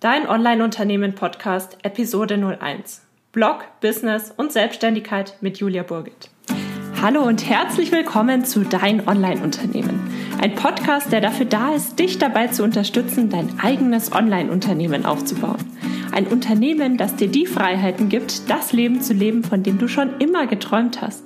[0.00, 3.02] Dein Online-Unternehmen-Podcast Episode 01.
[3.32, 6.30] Blog, Business und Selbstständigkeit mit Julia Burget.
[7.02, 10.00] Hallo und herzlich willkommen zu Dein Online-Unternehmen.
[10.40, 15.58] Ein Podcast, der dafür da ist, dich dabei zu unterstützen, dein eigenes Online-Unternehmen aufzubauen.
[16.12, 20.18] Ein Unternehmen, das dir die Freiheiten gibt, das Leben zu leben, von dem du schon
[20.18, 21.24] immer geträumt hast.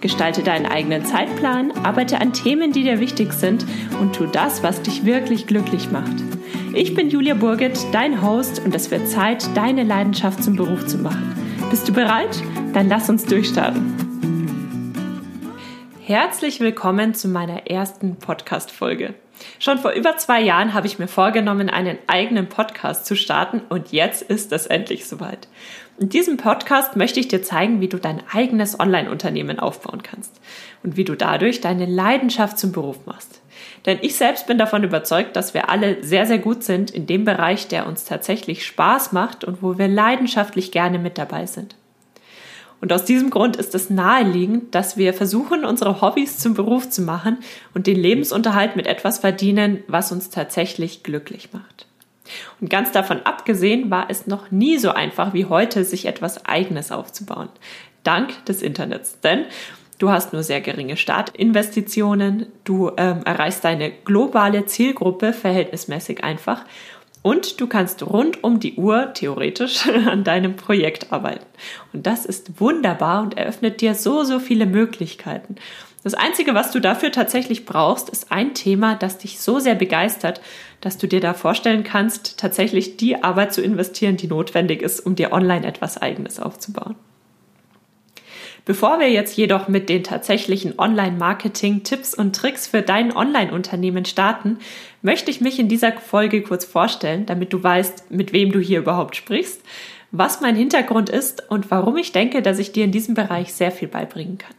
[0.00, 3.64] Gestalte deinen eigenen Zeitplan, arbeite an Themen, die dir wichtig sind
[4.00, 6.16] und tu das, was dich wirklich glücklich macht.
[6.74, 10.98] Ich bin Julia Burget, dein Host und es wird Zeit, deine Leidenschaft zum Beruf zu
[10.98, 11.32] machen.
[11.70, 12.42] Bist du bereit?
[12.72, 13.94] Dann lass uns durchstarten.
[16.00, 19.14] Herzlich willkommen zu meiner ersten Podcast-Folge.
[19.58, 23.92] Schon vor über zwei Jahren habe ich mir vorgenommen, einen eigenen Podcast zu starten und
[23.92, 25.48] jetzt ist es endlich soweit.
[25.98, 30.40] In diesem Podcast möchte ich dir zeigen, wie du dein eigenes Online-Unternehmen aufbauen kannst
[30.82, 33.40] und wie du dadurch deine Leidenschaft zum Beruf machst.
[33.86, 37.24] Denn ich selbst bin davon überzeugt, dass wir alle sehr, sehr gut sind in dem
[37.24, 41.76] Bereich, der uns tatsächlich Spaß macht und wo wir leidenschaftlich gerne mit dabei sind.
[42.84, 47.00] Und aus diesem Grund ist es naheliegend, dass wir versuchen, unsere Hobbys zum Beruf zu
[47.00, 47.38] machen
[47.72, 51.86] und den Lebensunterhalt mit etwas verdienen, was uns tatsächlich glücklich macht.
[52.60, 56.92] Und ganz davon abgesehen war es noch nie so einfach wie heute, sich etwas Eigenes
[56.92, 57.48] aufzubauen.
[58.02, 59.18] Dank des Internets.
[59.20, 59.46] Denn
[59.96, 66.64] Du hast nur sehr geringe Startinvestitionen, du ähm, erreichst deine globale Zielgruppe verhältnismäßig einfach
[67.24, 71.46] und du kannst rund um die Uhr theoretisch an deinem Projekt arbeiten.
[71.94, 75.56] Und das ist wunderbar und eröffnet dir so, so viele Möglichkeiten.
[76.02, 80.42] Das Einzige, was du dafür tatsächlich brauchst, ist ein Thema, das dich so sehr begeistert,
[80.82, 85.14] dass du dir da vorstellen kannst, tatsächlich die Arbeit zu investieren, die notwendig ist, um
[85.14, 86.94] dir online etwas Eigenes aufzubauen.
[88.66, 94.58] Bevor wir jetzt jedoch mit den tatsächlichen Online-Marketing-Tipps und Tricks für dein Online-Unternehmen starten,
[95.02, 98.78] möchte ich mich in dieser Folge kurz vorstellen, damit du weißt, mit wem du hier
[98.78, 99.60] überhaupt sprichst,
[100.12, 103.70] was mein Hintergrund ist und warum ich denke, dass ich dir in diesem Bereich sehr
[103.70, 104.54] viel beibringen kann.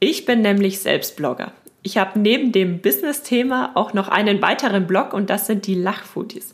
[0.00, 1.52] Ich bin nämlich selbst Blogger.
[1.82, 6.52] Ich habe neben dem Business-Thema auch noch einen weiteren Blog und das sind die Lachfoodies.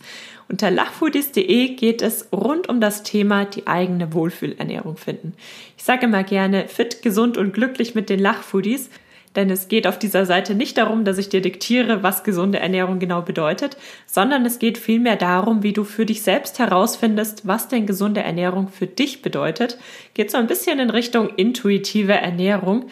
[0.48, 5.34] Unter lachfoodies.de geht es rund um das Thema die eigene Wohlfühlernährung finden.
[5.76, 8.90] Ich sage immer gerne fit, gesund und glücklich mit den Lachfoodies,
[9.34, 12.98] denn es geht auf dieser Seite nicht darum, dass ich dir diktiere, was gesunde Ernährung
[12.98, 13.76] genau bedeutet,
[14.06, 18.68] sondern es geht vielmehr darum, wie du für dich selbst herausfindest, was denn gesunde Ernährung
[18.68, 19.78] für dich bedeutet.
[20.14, 22.86] Geht so ein bisschen in Richtung intuitive Ernährung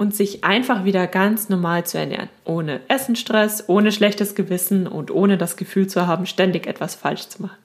[0.00, 2.30] und sich einfach wieder ganz normal zu ernähren.
[2.46, 7.42] Ohne Essenstress, ohne schlechtes Gewissen und ohne das Gefühl zu haben, ständig etwas falsch zu
[7.42, 7.58] machen.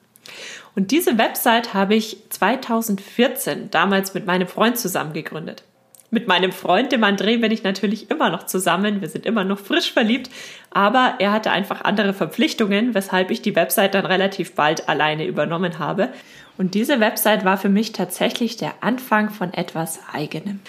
[0.74, 5.62] Und diese Website habe ich 2014 damals mit meinem Freund zusammen gegründet.
[6.10, 9.00] Mit meinem Freund, dem André, bin ich natürlich immer noch zusammen.
[9.00, 10.28] Wir sind immer noch frisch verliebt.
[10.68, 15.78] Aber er hatte einfach andere Verpflichtungen, weshalb ich die Website dann relativ bald alleine übernommen
[15.78, 16.10] habe.
[16.58, 20.60] Und diese Website war für mich tatsächlich der Anfang von etwas Eigenem.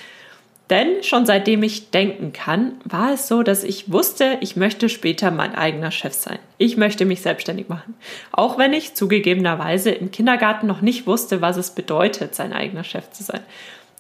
[0.70, 5.32] Denn schon seitdem ich denken kann, war es so, dass ich wusste, ich möchte später
[5.32, 6.40] mein eigener Chef sein.
[6.58, 7.96] Ich möchte mich selbstständig machen.
[8.32, 13.10] Auch wenn ich zugegebenerweise im Kindergarten noch nicht wusste, was es bedeutet, sein eigener Chef
[13.12, 13.42] zu sein.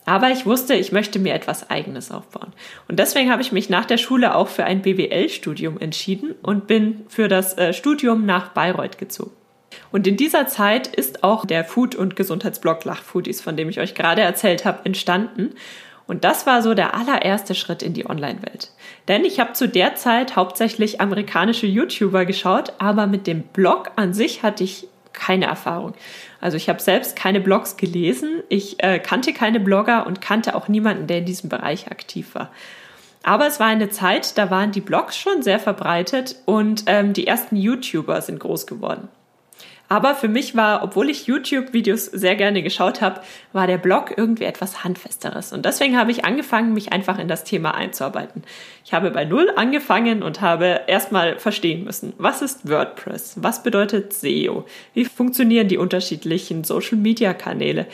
[0.06, 2.54] Aber ich wusste, ich möchte mir etwas Eigenes aufbauen.
[2.88, 7.06] Und deswegen habe ich mich nach der Schule auch für ein BWL-Studium entschieden und bin
[7.10, 9.32] für das äh, Studium nach Bayreuth gezogen.
[9.92, 13.96] Und in dieser Zeit ist auch der Food- und Gesundheitsblog Lachfoodies, von dem ich euch
[13.96, 15.56] gerade erzählt habe, entstanden.
[16.08, 18.72] Und das war so der allererste Schritt in die Online-Welt.
[19.08, 24.14] Denn ich habe zu der Zeit hauptsächlich amerikanische YouTuber geschaut, aber mit dem Blog an
[24.14, 25.94] sich hatte ich keine Erfahrung.
[26.40, 30.68] Also ich habe selbst keine Blogs gelesen, ich äh, kannte keine Blogger und kannte auch
[30.68, 32.52] niemanden, der in diesem Bereich aktiv war.
[33.24, 37.28] Aber es war eine Zeit, da waren die Blogs schon sehr verbreitet und ähm, die
[37.28, 39.10] ersten YouTuber sind groß geworden.
[39.90, 43.22] Aber für mich war, obwohl ich YouTube-Videos sehr gerne geschaut habe,
[43.54, 45.54] war der Blog irgendwie etwas Handfesteres.
[45.54, 48.44] Und deswegen habe ich angefangen, mich einfach in das Thema einzuarbeiten.
[48.84, 53.38] Ich habe bei Null angefangen und habe erstmal verstehen müssen, was ist WordPress?
[53.42, 54.66] Was bedeutet SEO?
[54.94, 57.86] Wie funktionieren die unterschiedlichen Social-Media-Kanäle?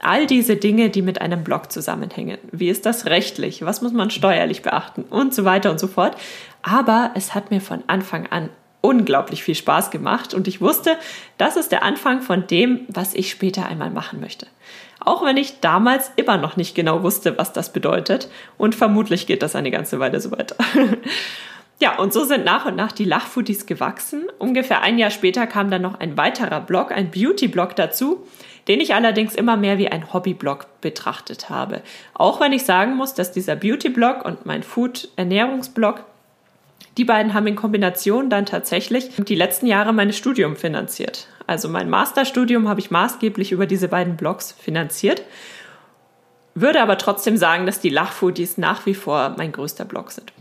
[0.00, 2.38] All diese Dinge, die mit einem Blog zusammenhängen.
[2.52, 3.64] Wie ist das rechtlich?
[3.64, 5.02] Was muss man steuerlich beachten?
[5.02, 6.16] Und so weiter und so fort.
[6.62, 8.50] Aber es hat mir von Anfang an
[8.88, 10.96] unglaublich viel Spaß gemacht und ich wusste,
[11.36, 14.46] das ist der Anfang von dem, was ich später einmal machen möchte.
[14.98, 19.42] Auch wenn ich damals immer noch nicht genau wusste, was das bedeutet und vermutlich geht
[19.42, 20.56] das eine ganze Weile so weiter.
[21.80, 24.24] Ja, und so sind nach und nach die Lachfoodies gewachsen.
[24.40, 28.26] Ungefähr ein Jahr später kam dann noch ein weiterer Blog, ein Beauty-Blog dazu,
[28.66, 31.82] den ich allerdings immer mehr wie ein Hobby-Blog betrachtet habe.
[32.14, 36.04] Auch wenn ich sagen muss, dass dieser Beauty-Blog und mein Food-Ernährungsblog
[36.96, 41.28] die beiden haben in Kombination dann tatsächlich die letzten Jahre meines Studiums finanziert.
[41.46, 45.22] Also mein Masterstudium habe ich maßgeblich über diese beiden Blogs finanziert.
[46.54, 50.32] Würde aber trotzdem sagen, dass die Lachfoodies nach wie vor mein größter Blog sind.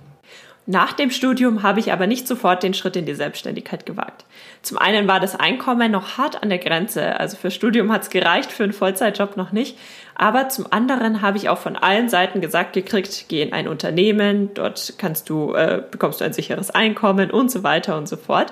[0.69, 4.25] Nach dem Studium habe ich aber nicht sofort den Schritt in die Selbstständigkeit gewagt.
[4.61, 8.09] Zum einen war das Einkommen noch hart an der Grenze, also für Studium hat es
[8.09, 9.77] gereicht, für einen Vollzeitjob noch nicht.
[10.15, 14.53] Aber zum anderen habe ich auch von allen Seiten gesagt gekriegt, geh in ein Unternehmen,
[14.55, 18.51] dort kannst du, äh, bekommst du ein sicheres Einkommen und so weiter und so fort.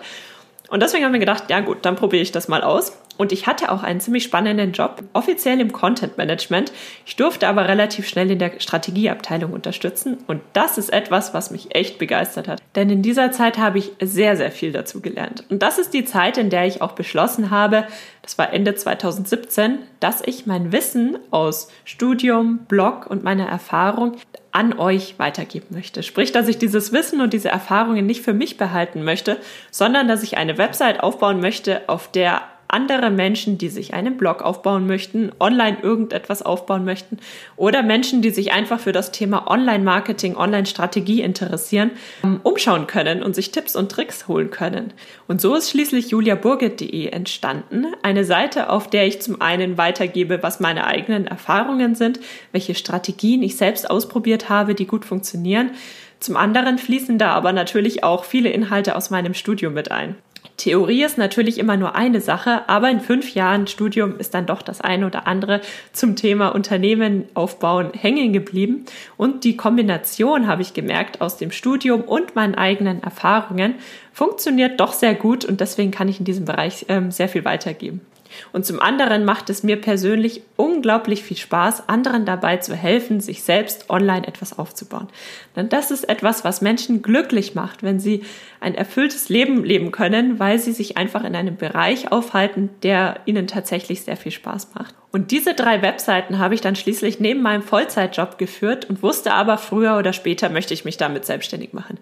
[0.70, 2.98] Und deswegen haben wir gedacht, ja gut, dann probiere ich das mal aus.
[3.18, 6.72] Und ich hatte auch einen ziemlich spannenden Job, offiziell im Content Management.
[7.06, 10.18] Ich durfte aber relativ schnell in der Strategieabteilung unterstützen.
[10.28, 12.62] Und das ist etwas, was mich echt begeistert hat.
[12.76, 15.44] Denn in dieser Zeit habe ich sehr, sehr viel dazu gelernt.
[15.50, 17.88] Und das ist die Zeit, in der ich auch beschlossen habe,
[18.22, 24.18] das war Ende 2017, dass ich mein Wissen aus Studium, Blog und meiner Erfahrung
[24.52, 26.02] an euch weitergeben möchte.
[26.02, 29.38] Sprich, dass ich dieses Wissen und diese Erfahrungen nicht für mich behalten möchte,
[29.70, 32.42] sondern dass ich eine Website aufbauen möchte, auf der
[32.76, 37.20] andere Menschen, die sich einen Blog aufbauen möchten, online irgendetwas aufbauen möchten
[37.56, 41.92] oder Menschen, die sich einfach für das Thema Online-Marketing, Online-Strategie interessieren,
[42.22, 44.92] ähm, umschauen können und sich Tipps und Tricks holen können.
[45.30, 50.60] Und so ist schließlich juliaburgit.de entstanden, eine Seite, auf der ich zum einen weitergebe, was
[50.60, 52.20] meine eigenen Erfahrungen sind,
[52.52, 55.72] welche Strategien ich selbst ausprobiert habe, die gut funktionieren.
[56.20, 60.16] Zum anderen fließen da aber natürlich auch viele Inhalte aus meinem Studium mit ein.
[60.58, 64.62] Theorie ist natürlich immer nur eine Sache, aber in fünf Jahren Studium ist dann doch
[64.62, 65.62] das eine oder andere
[65.92, 68.86] zum Thema Unternehmen aufbauen hängen geblieben.
[69.18, 73.76] Und die Kombination, habe ich gemerkt, aus dem Studium und meinen eigenen Erfahrungen
[74.14, 78.02] funktioniert doch sehr gut und deswegen kann ich in diesem Bereich ähm, sehr viel weitergeben.
[78.54, 83.44] Und zum anderen macht es mir persönlich unglaublich viel Spaß, anderen dabei zu helfen, sich
[83.44, 85.08] selbst online etwas aufzubauen.
[85.56, 88.24] Denn das ist etwas, was Menschen glücklich macht, wenn sie
[88.60, 93.48] ein erfülltes Leben leben können, weil sie sich einfach in einem Bereich aufhalten, der ihnen
[93.48, 94.96] tatsächlich sehr viel Spaß macht.
[95.16, 99.58] Und diese drei Webseiten habe ich dann schließlich neben meinem Vollzeitjob geführt und wusste aber,
[99.58, 101.98] früher oder später möchte ich mich damit selbstständig machen.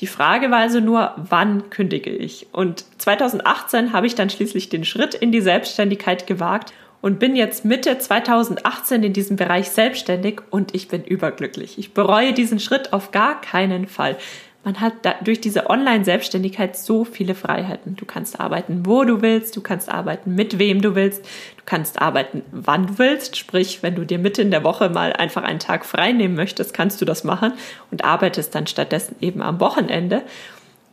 [0.00, 2.46] Die Frage war also nur, wann kündige ich?
[2.52, 5.77] Und 2018 habe ich dann schließlich den Schritt in die Selbstständigkeit
[6.26, 11.78] gewagt und bin jetzt Mitte 2018 in diesem Bereich selbstständig und ich bin überglücklich.
[11.78, 14.16] Ich bereue diesen Schritt auf gar keinen Fall.
[14.64, 17.96] Man hat da, durch diese Online-Selbstständigkeit so viele Freiheiten.
[17.96, 22.02] Du kannst arbeiten, wo du willst, du kannst arbeiten, mit wem du willst, du kannst
[22.02, 23.36] arbeiten, wann du willst.
[23.36, 26.74] Sprich, wenn du dir mitten in der Woche mal einfach einen Tag frei nehmen möchtest,
[26.74, 27.52] kannst du das machen
[27.90, 30.22] und arbeitest dann stattdessen eben am Wochenende.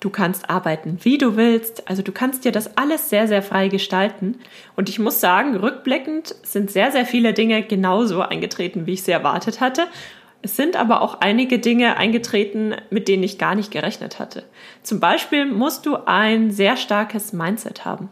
[0.06, 1.90] Du kannst arbeiten, wie du willst.
[1.90, 4.38] Also du kannst dir das alles sehr, sehr frei gestalten.
[4.76, 9.10] Und ich muss sagen, rückblickend sind sehr, sehr viele Dinge genauso eingetreten, wie ich sie
[9.10, 9.88] erwartet hatte.
[10.44, 14.44] Es sind aber auch einige Dinge eingetreten, mit denen ich gar nicht gerechnet hatte.
[14.84, 18.10] Zum Beispiel musst du ein sehr starkes Mindset haben.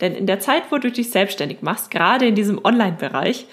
[0.00, 3.46] Denn in der Zeit, wo du dich selbstständig machst, gerade in diesem Online-Bereich,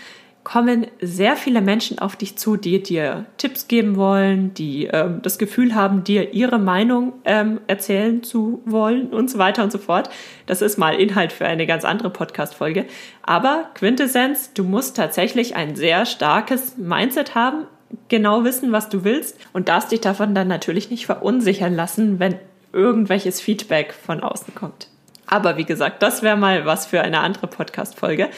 [0.43, 5.37] kommen sehr viele Menschen auf dich zu, die dir Tipps geben wollen, die ähm, das
[5.37, 10.09] Gefühl haben, dir ihre Meinung ähm, erzählen zu wollen und so weiter und so fort.
[10.45, 12.85] Das ist mal Inhalt für eine ganz andere Podcast-Folge.
[13.21, 17.65] Aber Quintessenz, du musst tatsächlich ein sehr starkes Mindset haben,
[18.09, 22.35] genau wissen, was du willst und darfst dich davon dann natürlich nicht verunsichern lassen, wenn
[22.73, 24.89] irgendwelches Feedback von außen kommt.
[25.25, 28.29] Aber wie gesagt, das wäre mal was für eine andere Podcast-Folge.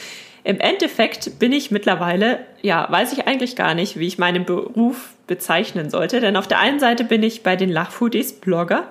[0.45, 5.15] Im Endeffekt bin ich mittlerweile, ja, weiß ich eigentlich gar nicht, wie ich meinen Beruf
[5.25, 6.19] bezeichnen sollte.
[6.19, 8.87] Denn auf der einen Seite bin ich bei den Lachfoodies Blogger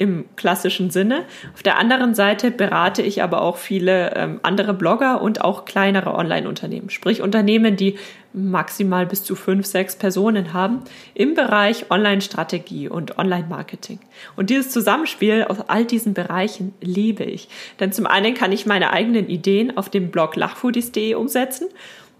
[0.00, 1.26] im klassischen Sinne.
[1.52, 6.14] Auf der anderen Seite berate ich aber auch viele ähm, andere Blogger und auch kleinere
[6.14, 7.98] Online-Unternehmen, sprich Unternehmen, die
[8.32, 10.80] maximal bis zu fünf, sechs Personen haben
[11.12, 13.98] im Bereich Online-Strategie und Online-Marketing.
[14.36, 17.50] Und dieses Zusammenspiel aus all diesen Bereichen liebe ich.
[17.78, 21.68] Denn zum einen kann ich meine eigenen Ideen auf dem Blog lachfoodies.de umsetzen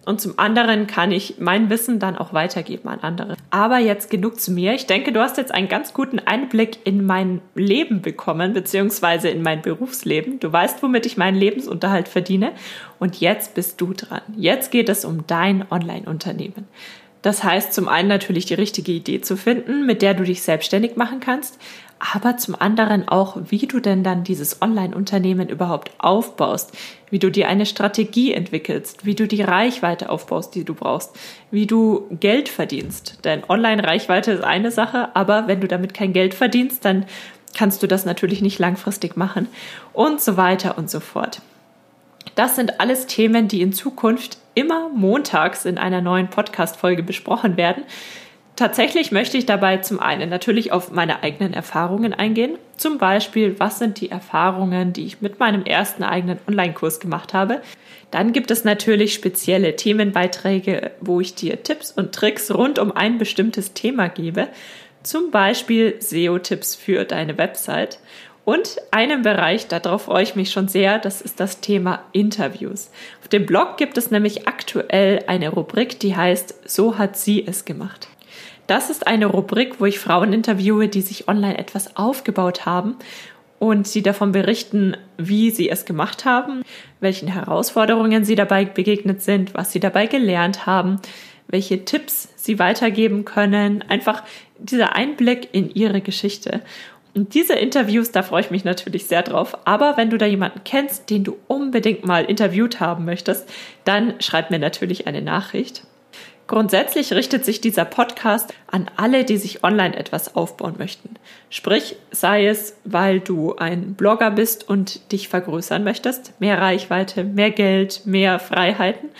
[0.06, 3.36] und zum anderen kann ich mein Wissen dann auch weitergeben an andere.
[3.50, 4.74] Aber jetzt genug zu mir.
[4.74, 9.42] Ich denke, du hast jetzt einen ganz guten Einblick in mein Leben bekommen, beziehungsweise in
[9.42, 10.40] mein Berufsleben.
[10.40, 12.52] Du weißt, womit ich meinen Lebensunterhalt verdiene.
[12.98, 14.22] Und jetzt bist du dran.
[14.36, 16.66] Jetzt geht es um dein Online-Unternehmen.
[17.22, 20.96] Das heißt zum einen natürlich die richtige Idee zu finden, mit der du dich selbstständig
[20.96, 21.58] machen kannst,
[22.00, 26.72] aber zum anderen auch, wie du denn dann dieses Online-Unternehmen überhaupt aufbaust,
[27.10, 31.14] wie du dir eine Strategie entwickelst, wie du die Reichweite aufbaust, die du brauchst,
[31.50, 33.18] wie du Geld verdienst.
[33.24, 37.04] Denn Online-Reichweite ist eine Sache, aber wenn du damit kein Geld verdienst, dann
[37.54, 39.48] kannst du das natürlich nicht langfristig machen
[39.92, 41.42] und so weiter und so fort.
[42.34, 47.84] Das sind alles Themen, die in Zukunft immer montags in einer neuen Podcast-Folge besprochen werden.
[48.60, 52.58] Tatsächlich möchte ich dabei zum einen natürlich auf meine eigenen Erfahrungen eingehen.
[52.76, 57.62] Zum Beispiel, was sind die Erfahrungen, die ich mit meinem ersten eigenen Online-Kurs gemacht habe.
[58.10, 63.16] Dann gibt es natürlich spezielle Themenbeiträge, wo ich dir Tipps und Tricks rund um ein
[63.16, 64.48] bestimmtes Thema gebe.
[65.02, 67.98] Zum Beispiel SEO-Tipps für deine Website.
[68.44, 72.90] Und einen Bereich, darauf freue ich mich schon sehr, das ist das Thema Interviews.
[73.22, 77.64] Auf dem Blog gibt es nämlich aktuell eine Rubrik, die heißt So hat sie es
[77.64, 78.09] gemacht.
[78.70, 82.94] Das ist eine Rubrik, wo ich Frauen interviewe, die sich online etwas aufgebaut haben
[83.58, 86.62] und sie davon berichten, wie sie es gemacht haben,
[87.00, 91.00] welchen Herausforderungen sie dabei begegnet sind, was sie dabei gelernt haben,
[91.48, 94.22] welche Tipps sie weitergeben können, einfach
[94.60, 96.60] dieser Einblick in ihre Geschichte.
[97.12, 99.58] Und diese Interviews, da freue ich mich natürlich sehr drauf.
[99.66, 103.48] Aber wenn du da jemanden kennst, den du unbedingt mal interviewt haben möchtest,
[103.82, 105.82] dann schreib mir natürlich eine Nachricht.
[106.50, 111.14] Grundsätzlich richtet sich dieser Podcast an alle, die sich online etwas aufbauen möchten.
[111.48, 117.52] Sprich, sei es, weil du ein Blogger bist und dich vergrößern möchtest, mehr Reichweite, mehr
[117.52, 119.10] Geld, mehr Freiheiten,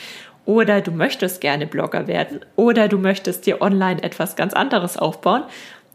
[0.44, 5.44] oder du möchtest gerne Blogger werden, oder du möchtest dir online etwas ganz anderes aufbauen.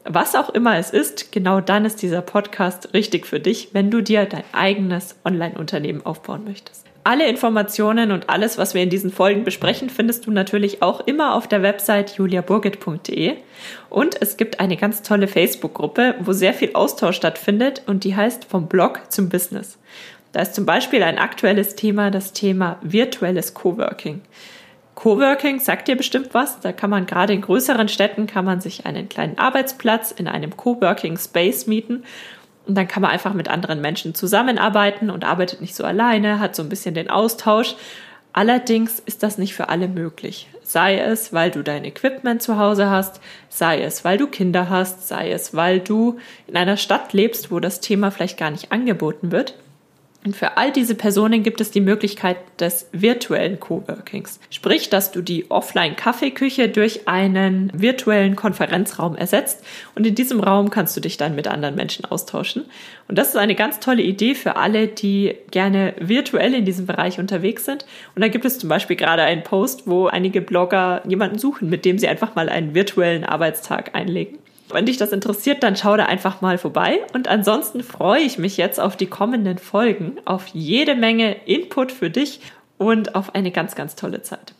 [0.05, 3.99] Was auch immer es ist, genau dann ist dieser Podcast richtig für dich, wenn du
[3.99, 6.85] dir dein eigenes Online-Unternehmen aufbauen möchtest.
[7.07, 11.35] Alle Informationen und alles, was wir in diesen Folgen besprechen, findest du natürlich auch immer
[11.35, 13.35] auf der Website juliaburgit.de.
[13.91, 18.45] Und es gibt eine ganz tolle Facebook-Gruppe, wo sehr viel Austausch stattfindet und die heißt
[18.45, 19.77] vom Blog zum Business.
[20.31, 24.21] Da ist zum Beispiel ein aktuelles Thema das Thema virtuelles Coworking.
[24.95, 26.59] Coworking sagt dir bestimmt was.
[26.61, 30.57] Da kann man gerade in größeren Städten kann man sich einen kleinen Arbeitsplatz in einem
[30.57, 32.03] Coworking Space mieten
[32.67, 36.55] und dann kann man einfach mit anderen Menschen zusammenarbeiten und arbeitet nicht so alleine, hat
[36.55, 37.75] so ein bisschen den Austausch.
[38.33, 40.49] Allerdings ist das nicht für alle möglich.
[40.61, 45.07] Sei es, weil du dein Equipment zu Hause hast, sei es, weil du Kinder hast,
[45.07, 46.17] sei es, weil du
[46.47, 49.53] in einer Stadt lebst, wo das Thema vielleicht gar nicht angeboten wird.
[50.25, 54.39] Und für all diese Personen gibt es die Möglichkeit des virtuellen Coworkings.
[54.49, 59.63] Sprich, dass du die Offline-Kaffeeküche durch einen virtuellen Konferenzraum ersetzt
[59.93, 62.65] und in diesem Raum kannst du dich dann mit anderen Menschen austauschen.
[63.07, 67.19] Und das ist eine ganz tolle Idee für alle, die gerne virtuell in diesem Bereich
[67.19, 67.85] unterwegs sind.
[68.15, 71.85] Und da gibt es zum Beispiel gerade einen Post, wo einige Blogger jemanden suchen, mit
[71.85, 74.39] dem sie einfach mal einen virtuellen Arbeitstag einlegen.
[74.69, 76.99] Wenn dich das interessiert, dann schau da einfach mal vorbei.
[77.13, 82.09] Und ansonsten freue ich mich jetzt auf die kommenden Folgen, auf jede Menge Input für
[82.09, 82.41] dich
[82.77, 84.53] und auf eine ganz, ganz tolle Zeit.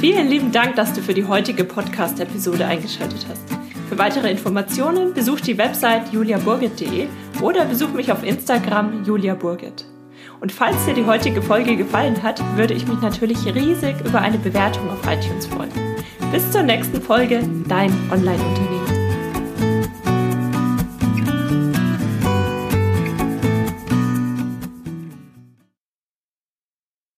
[0.00, 3.44] Vielen lieben Dank, dass du für die heutige Podcast-Episode eingeschaltet hast.
[3.88, 7.06] Für weitere Informationen besuch die Website juliaburgit.de
[7.40, 9.84] oder besuch mich auf Instagram juliaburgit.
[10.40, 14.38] Und falls dir die heutige Folge gefallen hat, würde ich mich natürlich riesig über eine
[14.38, 15.95] Bewertung auf iTunes freuen.
[16.32, 18.95] Bis zur nächsten Folge, dein Online-Unternehmen.